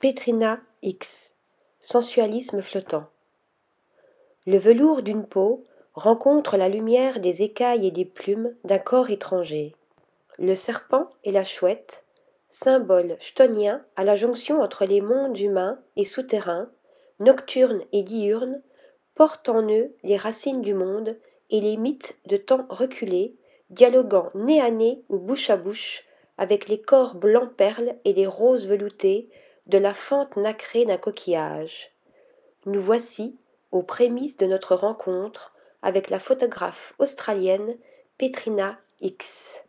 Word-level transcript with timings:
Petrina 0.00 0.60
X 0.80 1.34
Sensualisme 1.78 2.62
flottant 2.62 3.04
Le 4.46 4.56
velours 4.56 5.02
d'une 5.02 5.26
peau 5.26 5.66
rencontre 5.92 6.56
la 6.56 6.70
lumière 6.70 7.20
des 7.20 7.42
écailles 7.42 7.86
et 7.86 7.90
des 7.90 8.06
plumes 8.06 8.56
d'un 8.64 8.78
corps 8.78 9.10
étranger. 9.10 9.74
Le 10.38 10.54
serpent 10.54 11.10
et 11.22 11.32
la 11.32 11.44
chouette, 11.44 12.06
symbole 12.48 13.18
chtonien 13.20 13.84
à 13.94 14.04
la 14.04 14.16
jonction 14.16 14.62
entre 14.62 14.86
les 14.86 15.02
mondes 15.02 15.38
humains 15.38 15.78
et 15.96 16.06
souterrains, 16.06 16.70
nocturnes 17.18 17.82
et 17.92 18.02
diurnes, 18.02 18.62
portent 19.14 19.50
en 19.50 19.68
eux 19.68 19.94
les 20.02 20.16
racines 20.16 20.62
du 20.62 20.72
monde 20.72 21.18
et 21.50 21.60
les 21.60 21.76
mythes 21.76 22.16
de 22.24 22.38
temps 22.38 22.64
reculés, 22.70 23.34
dialoguant 23.68 24.30
nez 24.34 24.62
à 24.62 24.70
nez 24.70 25.04
ou 25.10 25.18
bouche 25.18 25.50
à 25.50 25.58
bouche 25.58 26.04
avec 26.38 26.70
les 26.70 26.80
corps 26.80 27.16
blancs 27.16 27.52
perles 27.54 27.96
et 28.06 28.14
les 28.14 28.26
roses 28.26 28.66
veloutées 28.66 29.28
de 29.70 29.78
la 29.78 29.94
fente 29.94 30.36
nacrée 30.36 30.84
d'un 30.84 30.96
coquillage. 30.96 31.92
Nous 32.66 32.82
voici 32.82 33.38
aux 33.70 33.84
prémices 33.84 34.36
de 34.36 34.46
notre 34.46 34.74
rencontre 34.74 35.54
avec 35.80 36.10
la 36.10 36.18
photographe 36.18 36.92
australienne 36.98 37.76
Petrina 38.18 38.80
X. 39.00 39.62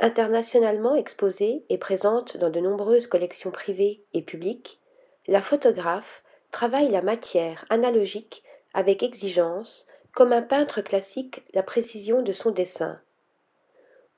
Internationalement 0.00 0.94
exposée 0.94 1.66
et 1.68 1.76
présente 1.76 2.38
dans 2.38 2.48
de 2.48 2.60
nombreuses 2.60 3.06
collections 3.06 3.50
privées 3.50 4.02
et 4.14 4.22
publiques, 4.22 4.80
la 5.26 5.42
photographe 5.42 6.24
travaille 6.50 6.88
la 6.88 7.02
matière 7.02 7.66
analogique 7.68 8.42
avec 8.72 9.02
exigence, 9.02 9.86
comme 10.14 10.32
un 10.32 10.42
peintre 10.42 10.80
classique 10.80 11.44
la 11.52 11.62
précision 11.62 12.22
de 12.22 12.32
son 12.32 12.52
dessin. 12.52 12.98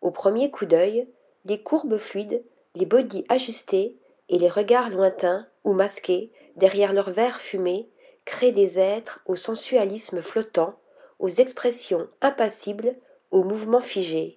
Au 0.01 0.13
premier 0.13 0.53
coup 0.53 0.65
d'œil, 0.65 1.09
les 1.45 1.61
courbes 1.61 1.99
fluides, 1.99 2.45
les 2.77 2.87
bodys 2.87 3.25
ajustés 3.29 3.97
et 4.29 4.39
les 4.39 4.49
regards 4.49 4.91
lointains 4.91 5.47
ou 5.65 5.73
masqués 5.73 6.33
derrière 6.57 6.93
leurs 6.93 7.11
verres 7.11 7.41
fumés 7.41 7.89
créent 8.25 8.53
des 8.53 8.79
êtres 8.79 9.21
au 9.27 9.37
sensualisme 9.37 10.21
flottant, 10.21 10.79
aux 11.19 11.29
expressions 11.29 12.09
impassibles, 12.21 12.97
aux 13.31 13.45
mouvements 13.45 13.81
figés. 13.81 14.37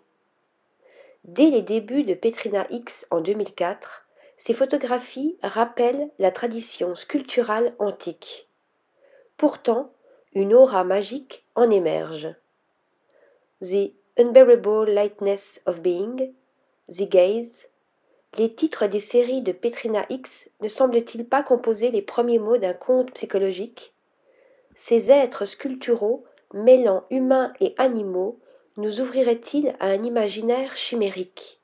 Dès 1.23 1.49
les 1.49 1.61
débuts 1.61 2.03
de 2.03 2.13
Petrina 2.13 2.65
X 2.69 3.05
en 3.11 3.21
2004, 3.21 4.05
ces 4.37 4.53
photographies 4.53 5.37
rappellent 5.43 6.09
la 6.17 6.31
tradition 6.31 6.95
sculpturale 6.95 7.75
antique. 7.77 8.47
Pourtant, 9.35 9.91
une 10.33 10.53
aura 10.53 10.83
magique 10.83 11.45
en 11.55 11.69
émerge. 11.69 12.33
The 13.61 13.93
Unbearable 14.17 14.91
Lightness 14.91 15.61
of 15.65 15.81
Being, 15.81 16.33
The 16.89 17.09
Gaze, 17.09 17.68
les 18.37 18.53
titres 18.53 18.87
des 18.87 18.99
séries 18.99 19.41
de 19.41 19.51
Petrina 19.51 20.05
X 20.09 20.49
ne 20.61 20.67
semblent-ils 20.67 21.25
pas 21.25 21.43
composer 21.43 21.91
les 21.91 22.01
premiers 22.01 22.39
mots 22.39 22.57
d'un 22.57 22.73
conte 22.73 23.11
psychologique? 23.13 23.93
Ces 24.75 25.11
êtres 25.11 25.45
sculpturaux, 25.45 26.23
mêlant 26.53 27.05
humains 27.09 27.53
et 27.59 27.73
animaux, 27.77 28.39
nous 28.77 29.01
ouvriraient-ils 29.01 29.75
à 29.79 29.87
un 29.87 30.03
imaginaire 30.03 30.77
chimérique? 30.77 31.59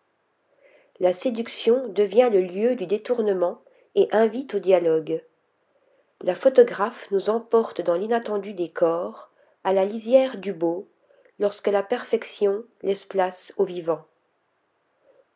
La 1.00 1.14
séduction 1.14 1.88
devient 1.88 2.30
le 2.32 2.42
lieu 2.42 2.76
du 2.76 2.88
détournement 2.88 3.62
et 3.96 4.08
invite 4.12 4.56
au 4.56 4.60
dialogue. 4.60 5.24
La 6.22 6.36
photographe 6.36 7.10
nous 7.12 7.30
emporte 7.30 7.82
dans 7.82 7.96
l'inattendu 7.96 8.54
des 8.54 8.70
corps, 8.70 9.30
à 9.64 9.72
la 9.72 9.86
lisière 9.86 10.38
du 10.38 10.52
beau, 10.54 10.88
lorsque 11.40 11.68
la 11.68 11.84
perfection 11.84 12.64
laisse 12.82 13.06
place 13.06 13.54
au 13.58 13.66
vivant. 13.66 14.04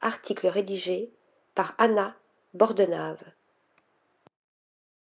Article 0.02 0.48
rédigé 0.48 1.12
par 1.60 1.76
Anna 1.78 2.16
Bordenave. 2.54 3.18